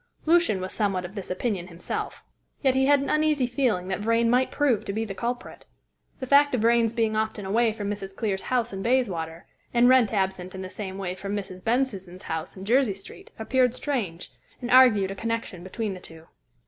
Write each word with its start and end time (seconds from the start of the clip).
Lucian 0.25 0.59
was 0.59 0.73
somewhat 0.73 1.05
of 1.05 1.13
this 1.13 1.29
opinion 1.29 1.67
himself, 1.67 2.23
yet 2.63 2.73
he 2.73 2.87
had 2.87 3.01
an 3.01 3.07
uneasy 3.11 3.45
feeling 3.45 3.87
that 3.87 3.99
Vrain 3.99 4.31
might 4.31 4.49
prove 4.49 4.83
to 4.83 4.91
be 4.93 5.05
the 5.05 5.13
culprit. 5.13 5.63
The 6.19 6.25
fact 6.25 6.55
of 6.55 6.61
Vrain's 6.61 6.91
being 6.91 7.15
often 7.15 7.45
away 7.45 7.71
from 7.71 7.87
Mrs. 7.87 8.15
Clear's 8.15 8.41
house 8.41 8.73
in 8.73 8.81
Bayswater, 8.81 9.45
and 9.75 9.87
Wrent 9.87 10.11
absent 10.11 10.55
in 10.55 10.63
the 10.63 10.71
same 10.71 10.97
way 10.97 11.13
from 11.13 11.35
Mrs. 11.35 11.63
Bensusan's 11.63 12.23
house 12.23 12.57
in 12.57 12.65
Jersey 12.65 12.95
Street, 12.95 13.29
appeared 13.37 13.75
strange, 13.75 14.31
and 14.59 14.71
argued 14.71 15.11
a 15.11 15.15
connection 15.15 15.63
between 15.63 15.93
the 15.93 15.99
two. 15.99 16.25